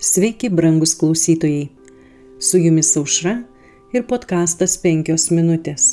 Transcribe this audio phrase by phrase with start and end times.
[0.00, 1.68] Sveiki, brangus klausytojai.
[2.38, 3.32] Su jumis aušra
[3.92, 5.86] ir podkastas 5 minutės.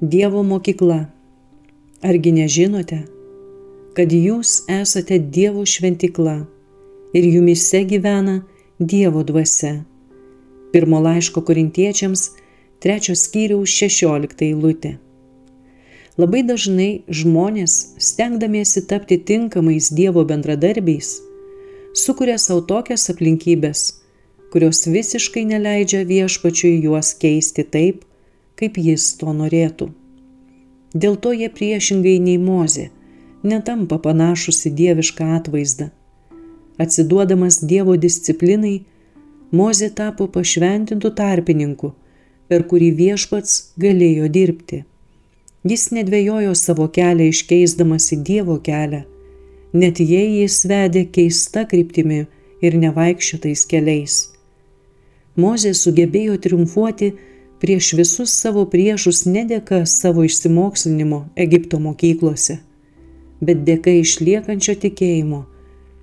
[0.00, 1.06] Dievo mokykla.
[2.04, 2.98] Argi nežinote,
[3.96, 6.34] kad jūs esate Dievo šventikla
[7.16, 8.42] ir jumise gyvena
[8.78, 9.86] Dievo dvasia.
[10.76, 12.26] Pirmo laiško korintiečiams,
[12.84, 14.98] trečios skyriaus 16 eilutė.
[16.20, 21.22] Labai dažnai žmonės, stengdamiesi tapti tinkamais Dievo bendradarbiais,
[21.94, 23.86] sukuria savo tokias aplinkybės,
[24.52, 28.04] kurios visiškai neleidžia viešpačiui juos keisti taip,
[28.58, 29.90] kaip jis to norėtų.
[30.94, 32.88] Dėl to jie priešingai nei mozė
[33.42, 35.90] netampa panašus į dievišką atvaizdą.
[36.78, 38.84] Atsiduodamas Dievo disciplinai,
[39.48, 41.94] Mozė tapo pašventintų tarpininku,
[42.52, 44.82] per kurį viešpats galėjo dirbti.
[45.64, 49.06] Jis nedvėjojo savo kelią iškeisdamas į Dievo kelią,
[49.72, 52.26] net jei jis vedė keista kryptimi
[52.64, 54.16] ir nevaikščiotais keliais.
[55.38, 57.12] Mozė sugebėjo triumfuoti
[57.62, 62.58] prieš visus savo priešus ne dėka savo išsimokslinimo Egipto mokyklose,
[63.40, 65.44] bet dėka išliekančio tikėjimo,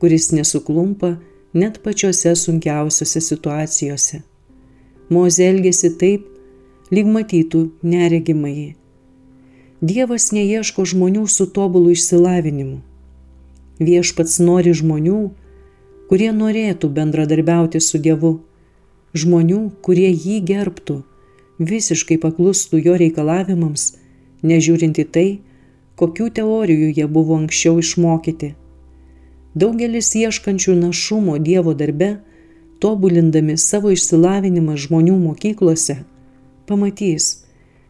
[0.00, 1.16] kuris nesuklumpa
[1.52, 4.24] net pačiose sunkiausiose situacijose.
[5.12, 6.26] Mozė elgėsi taip,
[6.92, 8.74] lyg matytų neregimai
[9.78, 12.80] Dievas neieško žmonių su tobulu išsilavinimu.
[13.78, 15.18] Viešpats nori žmonių,
[16.10, 18.40] kurie norėtų bendradarbiauti su Dievu,
[19.14, 21.02] žmonių, kurie jį gerbtų,
[21.58, 23.92] visiškai paklustų jo reikalavimams,
[24.42, 25.28] nežiūrinti tai,
[25.98, 28.54] kokių teorijų jie buvo anksčiau išmokyti.
[29.58, 32.18] Daugelis ieškančių našumo Dievo darbe,
[32.82, 36.02] tobulindami savo išsilavinimą žmonių mokyklose,
[36.66, 37.44] pamatys,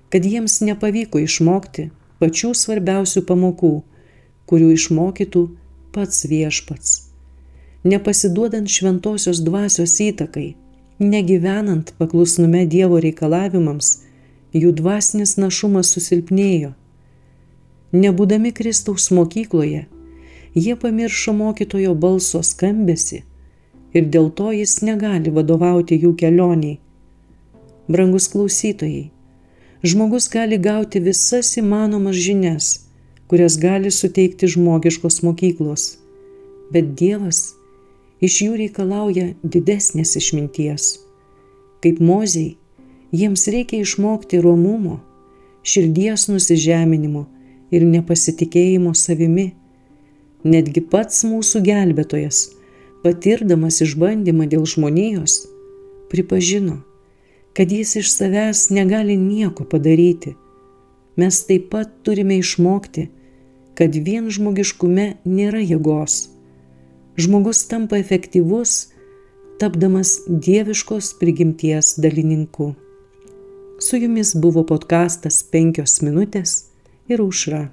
[0.09, 3.73] kad jiems nepavyko išmokti pačių svarbiausių pamokų,
[4.49, 5.43] kurių išmokytų
[5.93, 6.97] pats viešpats.
[7.85, 10.57] Nepasiduodant šventosios dvasios įtakai,
[10.99, 13.93] negyvenant paklusnume Dievo reikalavimams,
[14.53, 16.75] jų dvasinis našumas susilpnėjo.
[17.93, 19.87] Nebūdami Kristaus mokykloje,
[20.55, 23.23] jie pamiršo mokytojo balso skambesi
[23.95, 26.79] ir dėl to jis negali vadovauti jų kelioniai.
[27.89, 29.09] Brangus klausytojai,
[29.83, 32.88] žmogus gali gauti visas įmanomas žinias,
[33.29, 35.99] kurias gali suteikti žmogiškos mokyklos,
[36.73, 37.43] bet Dievas
[38.25, 40.89] iš jų reikalauja didesnės išminties.
[41.85, 42.57] Kaip moziai,
[43.13, 44.99] jiems reikia išmokti romumo,
[45.63, 47.27] širdies nusižeminimo
[47.71, 49.53] ir nepasitikėjimo savimi.
[50.49, 52.45] Netgi pats mūsų gelbėtojas,
[53.05, 55.43] patirdamas išbandymą dėl žmonijos,
[56.11, 56.81] pripažino,
[57.53, 60.37] kad jis iš savęs negali nieko padaryti.
[61.19, 63.09] Mes taip pat turime išmokti,
[63.79, 66.27] kad vien žmogiškume nėra jėgos.
[67.19, 68.89] Žmogus tampa efektyvus,
[69.63, 72.73] tapdamas dieviškos prigimties dalininku.
[73.79, 76.57] Su jumis buvo podkastas penkios minutės
[77.07, 77.69] ir užra.